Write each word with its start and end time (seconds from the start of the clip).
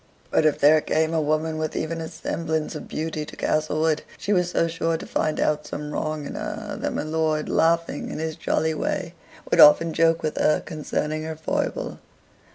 But 0.31 0.47
if 0.47 0.57
there 0.57 0.81
came 0.81 1.13
a 1.13 1.21
woman 1.21 1.59
with 1.59 1.75
even 1.75 2.01
a 2.01 2.07
semblance 2.07 2.73
of 2.73 2.87
beauty 2.87 3.23
to 3.23 3.35
Castlewood, 3.35 4.01
she 4.17 4.33
was 4.33 4.49
so 4.49 4.67
sure 4.67 4.97
to 4.97 5.05
find 5.05 5.39
out 5.39 5.67
some 5.67 5.91
wrong 5.91 6.25
in 6.25 6.33
her, 6.33 6.75
that 6.81 6.93
my 6.95 7.03
lord, 7.03 7.47
laughing 7.47 8.09
in 8.09 8.17
his 8.17 8.35
jolly 8.35 8.73
way, 8.73 9.13
would 9.51 9.59
often 9.59 9.93
joke 9.93 10.23
with 10.23 10.37
her 10.37 10.59
concerning 10.59 11.21
her 11.21 11.35
foible. 11.35 11.99